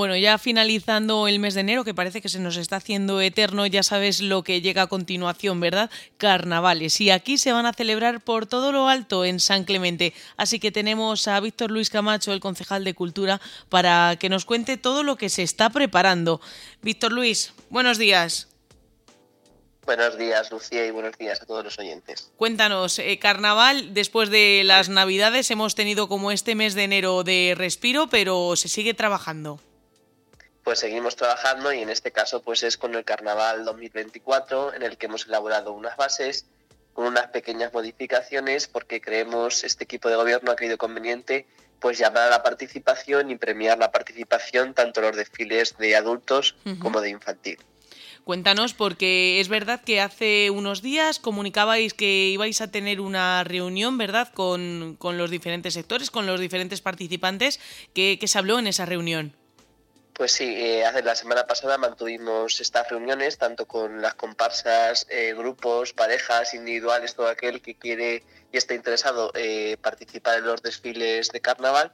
[0.00, 3.66] Bueno, ya finalizando el mes de enero, que parece que se nos está haciendo eterno,
[3.66, 5.90] ya sabes lo que llega a continuación, ¿verdad?
[6.16, 7.02] Carnavales.
[7.02, 10.14] Y aquí se van a celebrar por todo lo alto en San Clemente.
[10.38, 14.78] Así que tenemos a Víctor Luis Camacho, el concejal de Cultura, para que nos cuente
[14.78, 16.40] todo lo que se está preparando.
[16.80, 18.48] Víctor Luis, buenos días.
[19.84, 22.32] Buenos días, Lucía, y buenos días a todos los oyentes.
[22.38, 27.52] Cuéntanos, eh, carnaval, después de las Navidades hemos tenido como este mes de enero de
[27.54, 29.60] respiro, pero se sigue trabajando
[30.70, 34.98] pues seguimos trabajando y en este caso pues es con el Carnaval 2024 en el
[34.98, 36.46] que hemos elaborado unas bases
[36.92, 41.48] con unas pequeñas modificaciones porque creemos este equipo de gobierno ha creído conveniente
[41.80, 46.54] pues llamar a la participación y premiar la participación tanto en los desfiles de adultos
[46.78, 47.58] como de infantil.
[48.22, 53.98] Cuéntanos, porque es verdad que hace unos días comunicabais que ibais a tener una reunión,
[53.98, 57.58] ¿verdad?, con, los diferentes sectores, con los diferentes participantes.
[57.92, 59.39] ¿Qué, ¿Qué se habló en esa reunión?
[60.20, 65.32] Pues sí, eh, hace la semana pasada mantuvimos estas reuniones tanto con las comparsas, eh,
[65.34, 68.22] grupos, parejas, individuales, todo aquel que quiere
[68.52, 71.90] y está interesado eh, participar en los desfiles de carnaval.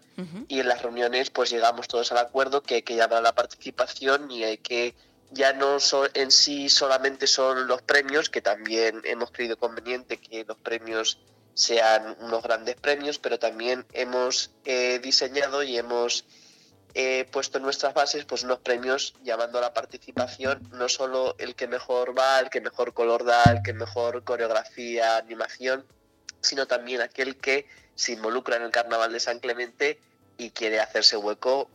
[0.48, 3.32] Y en las reuniones pues llegamos todos al acuerdo que hay que llamar a la
[3.36, 4.96] participación y hay que
[5.30, 10.44] ya no son, en sí solamente son los premios, que también hemos creído conveniente que
[10.44, 11.20] los premios
[11.54, 14.50] sean unos grandes premios, pero también hemos
[15.00, 16.24] diseñado y hemos
[16.98, 21.54] he puesto en nuestras bases pues unos premios llamando a la participación no solo el
[21.54, 25.84] que mejor va, el que mejor color da, el que mejor coreografía, animación,
[26.40, 30.00] sino también aquel que se involucra en el carnaval de San Clemente
[30.38, 31.68] y quiere hacerse hueco,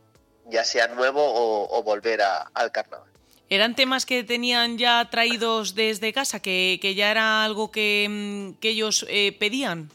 [0.47, 3.07] ya sea nuevo o, volver al carnaval.
[3.47, 9.06] ¿Eran temas que tenían ya traídos desde casa, que, ya era algo que, mm, ellos
[9.07, 9.91] eh, pedían?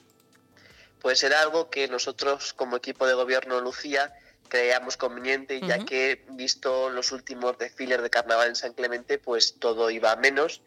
[1.02, 4.12] Pues era algo que nosotros como equipo de gobierno Lucía
[4.48, 9.90] creíamos conveniente, ya que visto los últimos desfiles de carnaval en San Clemente, pues todo
[9.90, 10.62] iba a menos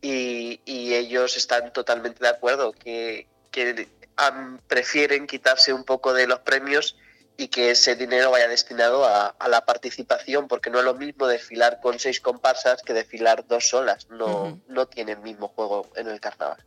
[0.00, 3.26] y, ellos están totalmente de acuerdo, que,
[4.68, 6.96] prefieren quitarse un poco de los premios
[7.36, 11.80] y que ese dinero vaya destinado a, la participación, porque no es lo mismo desfilar
[11.80, 16.20] con seis comparsas que desfilar dos solas, no, no tiene el mismo juego en el
[16.20, 16.62] carnaval.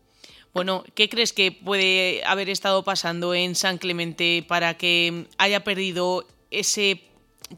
[0.54, 6.26] Bueno, ¿qué crees que puede haber estado pasando en San Clemente para que haya perdido
[6.52, 7.02] ese,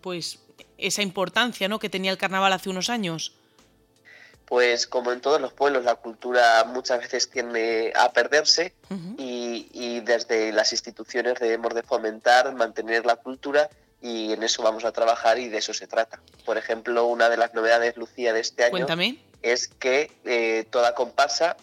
[0.02, 0.40] pues,
[0.78, 1.80] esa importancia ¿no?
[1.80, 3.34] que tenía el carnaval hace unos años?
[4.46, 8.74] Pues como en todos los pueblos, la cultura muchas veces tiende a perderse
[9.18, 13.70] y, desde las instituciones debemos de fomentar, mantener la cultura
[14.02, 16.20] y en eso vamos a trabajar y de eso se trata.
[16.46, 18.88] Por ejemplo, una de las novedades, Lucía, de este año
[19.44, 21.56] es que eh, toda comparsa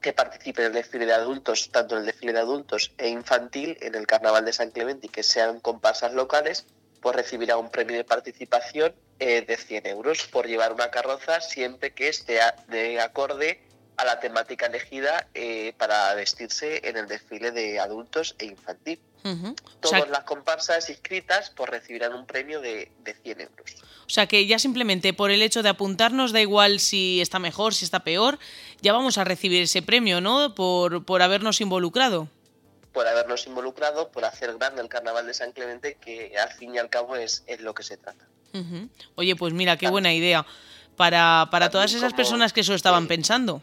[0.00, 3.76] que participe en el desfile de adultos, tanto en el desfile de adultos e infantil,
[3.80, 6.66] en el Carnaval de San Clemente y que sean comparsas locales,
[7.00, 11.92] pues recibirá un premio de participación eh, de 100 euros por llevar una carroza siempre
[11.92, 13.60] que esté de acorde
[13.96, 19.00] a la temática elegida eh, para vestirse en el desfile de adultos e infantil.
[19.80, 23.76] Todas las comparsas inscritas pues recibirán un premio de, de 100 euros.
[24.06, 27.74] O sea que ya simplemente por el hecho de apuntarnos, da igual si está mejor,
[27.74, 28.38] si está peor,
[28.80, 30.54] ya vamos a recibir ese premio, ¿no?
[30.54, 32.28] Por, por habernos involucrado.
[32.92, 36.78] Por habernos involucrado, por hacer grande el carnaval de San Clemente, que al fin y
[36.78, 38.26] al cabo es, es lo que se trata.
[39.14, 40.44] Oye, pues mira, qué buena idea
[40.96, 43.62] para, para todas esas personas que eso estaban pensando.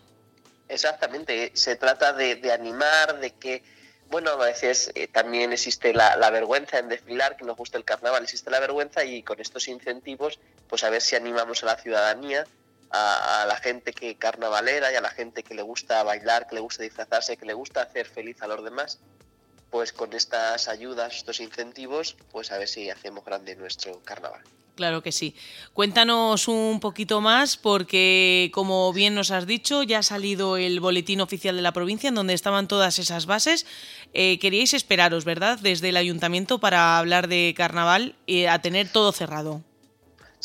[0.70, 3.62] Exactamente, se trata de, de animar, de que
[4.10, 8.24] bueno, a veces eh, también existe la, vergüenza en desfilar, que nos gusta el carnaval,
[8.24, 12.46] existe la vergüenza y con estos incentivos, pues a ver si animamos a la ciudadanía,
[12.92, 16.62] a, la gente que carnavalera y a la gente que le gusta bailar, que le
[16.62, 19.00] gusta disfrazarse, que le gusta hacer feliz a los demás,
[19.70, 24.42] pues con estas ayudas, estos incentivos, pues a ver si hacemos grande nuestro carnaval.
[24.76, 25.36] Claro que sí.
[25.74, 31.22] Cuéntanos un poquito más porque, como bien nos has dicho, ya ha salido el boletín
[31.22, 33.66] oficial de la provincia en donde estaban todas esas bases.
[34.14, 39.14] Eh, queríais esperaros, ¿verdad?, desde el ayuntamiento para hablar de carnaval y a tener todo
[39.14, 39.64] cerrado.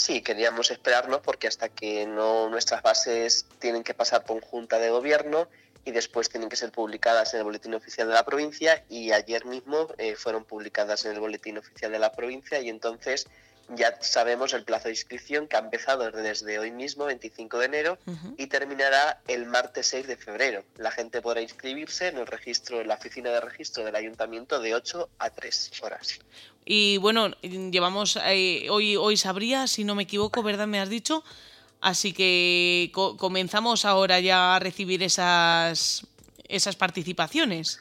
[0.00, 4.88] Sí, queríamos esperarnos porque hasta que no nuestras bases tienen que pasar por junta de
[4.88, 5.47] gobierno
[5.85, 9.44] y después tienen que ser publicadas en el Boletín Oficial de la provincia y ayer
[9.44, 13.29] mismo eh, fueron publicadas en el Boletín Oficial de la provincia y entonces
[13.77, 17.99] ya sabemos el plazo de inscripción que ha empezado desde hoy mismo, 25 de enero,
[18.37, 20.65] y terminará el martes 6 de febrero.
[20.77, 24.75] La gente podrá inscribirse en el registro, en la oficina de registro del ayuntamiento de
[24.75, 26.19] 8 a 3 horas.
[26.65, 30.67] Y bueno, llevamos eh, hoy hoy sabría, si no me equivoco, ¿verdad?
[30.67, 31.25] Me has dicho.
[31.81, 36.07] Así que comenzamos ahora ya a recibir esas
[36.51, 37.81] esas participaciones.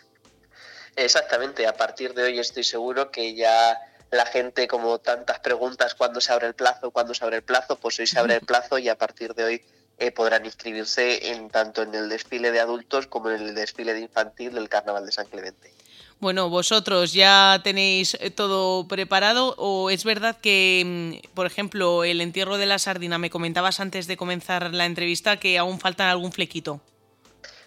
[0.96, 3.78] Exactamente, a partir de hoy estoy seguro que ya
[4.12, 6.92] la gente, como tantas preguntas, ¿cuándo se abre el plazo?
[6.92, 7.76] ¿Cuándo se abre el plazo?
[7.76, 9.62] Pues hoy se abre el plazo y a partir de hoy
[10.00, 14.02] eh, podrán inscribirse en tanto en el desfile de adultos como en el desfile de
[14.02, 15.72] infantil del Carnaval de San Clemente.
[16.20, 22.20] Bueno, vosotros ya tenéis eh, todo preparado o es verdad que, mm, por ejemplo, el
[22.20, 26.32] entierro de la sardina, me comentabas antes de comenzar la entrevista que aún falta algún
[26.34, 26.82] flequito.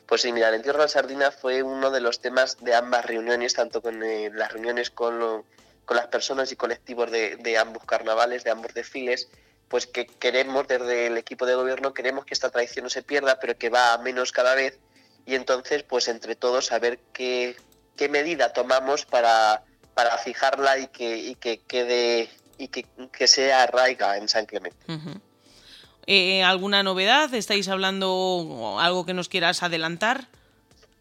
[0.07, 3.07] Pues sí, mira, el entierro de la sardina fue uno de los temas de ambas
[3.07, 5.45] reuniones, tanto con eh, las reuniones con,
[5.85, 9.29] con las personas y colectivos de, ambos carnavales, de ambos desfiles,
[9.69, 13.39] pues que queremos desde el equipo de gobierno, queremos que esta tradición no se pierda,
[13.41, 14.79] pero que va a menos cada vez,
[15.27, 17.57] y entonces, pues entre todos, a ver qué,
[17.97, 19.65] qué medida tomamos para,
[19.95, 22.29] para fijarla y que, y que quede
[22.59, 24.77] y que, que sea arraiga en San Clemente.
[26.07, 27.33] Eh, ¿Alguna novedad?
[27.35, 30.29] ¿Estáis hablando algo que nos quieras adelantar?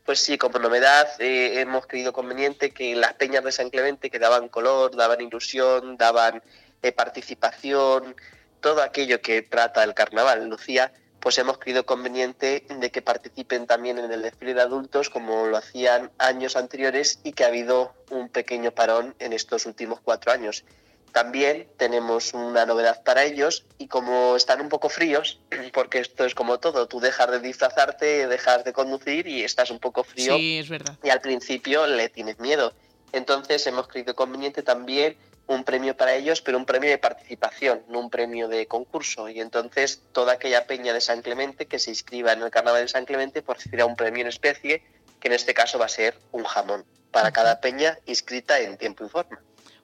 [0.06, 4.18] Pues sí, como novedad eh, hemos creído conveniente que las peñas de San Clemente que
[4.18, 6.42] daban color, daban ilusión, daban
[6.82, 8.16] eh, participación,
[8.62, 14.00] todo aquello que trata el carnaval, Lucía, pues hemos creído conveniente de que participen también
[14.00, 18.30] en el desfile de adultos como lo hacían años anteriores y que ha habido un
[18.30, 20.66] pequeño parón en estos últimos cuatro años.
[21.12, 25.40] También tenemos una novedad para ellos y como están un poco fríos,
[25.74, 29.80] porque esto es como todo, tú dejas de disfrazarte, dejas de conducir y estás un
[29.80, 30.36] poco frío.
[30.38, 30.98] Sí, es verdad.
[31.04, 32.74] Y al principio le tienes miedo.
[33.12, 35.18] Entonces hemos creído conveniente también
[35.48, 39.28] un premio para ellos, pero un premio de participación, no un premio de concurso.
[39.28, 42.88] Y entonces toda aquella peña de San Clemente que se inscriba en el Carnaval de
[42.88, 44.84] San Clemente pues recibirá un premio en especie,
[45.20, 49.06] que en este caso va a ser un jamón para cada peña inscrita en tiempo
[49.06, 49.42] y forma.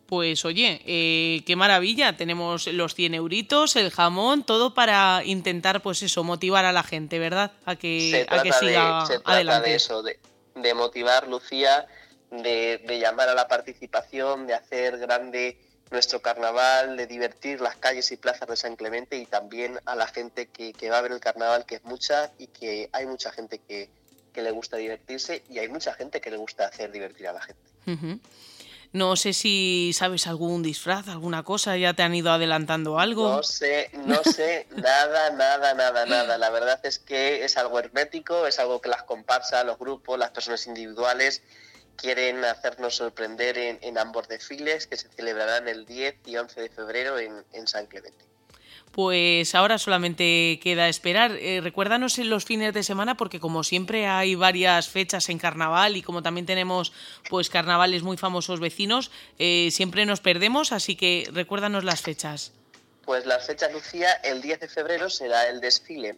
[0.08, 6.02] Pues oye, eh, qué maravilla, tenemos los 100 euritos, el jamón, todo para intentar, pues
[6.02, 7.52] eso, motivar a la gente, ¿verdad?
[7.66, 9.70] A que, a que siga se trata adelante.
[9.70, 10.18] de eso, de,
[10.56, 11.88] de motivar, Lucía,
[12.32, 15.58] de, de, llamar a la participación, de hacer grande
[15.92, 20.08] nuestro carnaval, de divertir las calles y plazas de San Clemente y también a la
[20.08, 23.32] gente que, que va a ver el carnaval, que es mucha y que hay mucha
[23.32, 23.90] gente que,
[24.34, 27.42] que, le gusta divertirse y hay mucha gente que le gusta hacer divertir a la
[27.42, 27.62] gente.
[27.86, 28.20] Uh -huh.
[28.98, 33.30] No sé si sabes algún disfraz, alguna cosa, ya te han ido adelantando algo.
[33.30, 36.40] No sé, no sé nada, nada, nada, nada.
[36.40, 40.32] La verdad es que es algo hermético, es algo que las comparsas, los grupos, las
[40.32, 41.44] personas individuales
[41.96, 46.70] quieren hacernos sorprender en, en ambos desfiles que se celebrarán el 10 y 11 de
[46.70, 48.26] febrero en, en San Clemente.
[48.98, 51.34] Pues ahora solamente queda esperar.
[51.34, 55.96] Eh, recuérdanos en los fines de semana porque como siempre hay varias fechas en carnaval
[55.98, 56.94] y como también tenemos
[57.30, 62.54] pues carnavales muy famosos vecinos, eh, siempre nos perdemos, así que recuérdanos las fechas.
[63.06, 66.16] Pues las fechas, Lucía, el 10 de febrero será el desfile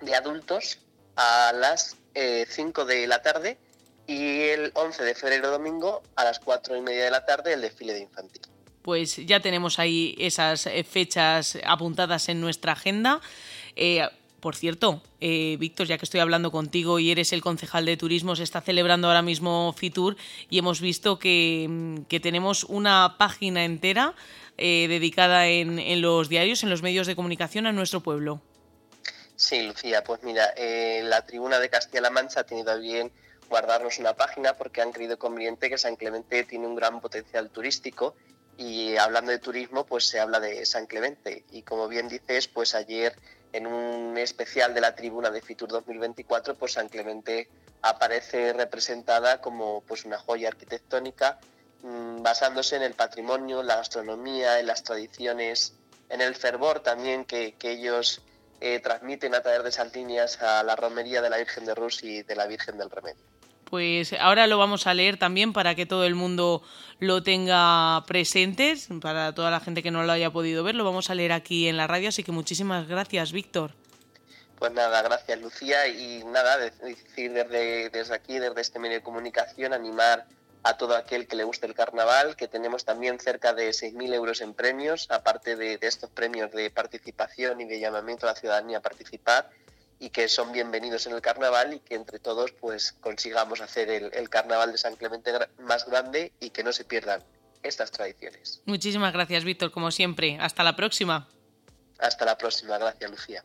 [0.00, 0.78] de adultos
[1.16, 3.58] a las eh, 5 de la tarde
[4.06, 7.60] y el 11 de febrero domingo a las 4 y media de la tarde el
[7.60, 8.53] desfile de infantil
[8.84, 13.20] pues ya tenemos ahí esas eh, fechas apuntadas en nuestra agenda.
[13.74, 14.06] Eh,
[14.44, 18.36] por cierto, eh, Víctor, ya que estoy hablando contigo y eres el concejal de turismo,
[18.36, 20.16] se está celebrando ahora mismo Fitur
[20.50, 24.12] y hemos visto que, mm, tenemos una página entera
[24.58, 28.42] eh, dedicada en, en, los diarios, en los medios de comunicación a nuestro pueblo.
[29.34, 33.10] Sí, Lucía, pues mira, eh, la tribuna de Castilla-La Mancha ha tenido bien
[33.48, 38.14] guardarnos una página porque han creído conveniente que San Clemente tiene un gran potencial turístico
[38.56, 41.44] y hablando de turismo, pues se habla de San Clemente.
[41.50, 43.16] Y como bien dices, pues ayer
[43.52, 47.48] en un especial de la tribuna de Fitur 2024, pues San Clemente
[47.82, 51.38] aparece representada como pues una joya arquitectónica
[51.82, 55.74] mmm, basándose en el patrimonio, la gastronomía, en las tradiciones,
[56.08, 58.22] en el fervor también que, que ellos
[58.60, 62.02] eh, transmiten a través de esas líneas a la romería de la Virgen de Rus
[62.02, 63.33] y de la Virgen del Remedio
[63.74, 66.62] pues ahora lo vamos a leer también para que todo el mundo
[67.00, 71.10] lo tenga presente, para toda la gente que no lo haya podido ver, lo vamos
[71.10, 73.72] a leer aquí en la radio, así que muchísimas gracias, Víctor.
[74.60, 79.72] Pues nada, gracias Lucía y nada, decir desde, desde aquí, desde este medio de comunicación,
[79.72, 80.24] animar
[80.62, 84.40] a todo aquel que le guste el carnaval, que tenemos también cerca de 6.000 euros
[84.40, 88.78] en premios, aparte de, de estos premios de participación y de llamamiento a la ciudadanía
[88.78, 89.50] a participar
[90.04, 94.28] y que son bienvenidos en el carnaval y que entre todos pues consigamos hacer el,
[94.28, 97.22] carnaval de San Clemente más grande y que no se pierdan
[97.62, 98.60] estas tradiciones.
[98.66, 100.36] Muchísimas gracias, Víctor, como siempre.
[100.38, 101.26] Hasta la próxima.
[101.98, 102.76] Hasta la próxima.
[102.76, 103.44] Gracias, Lucía.